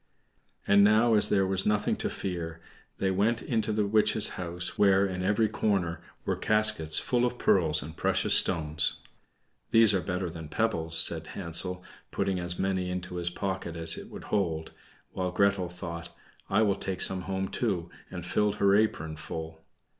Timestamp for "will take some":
16.63-17.21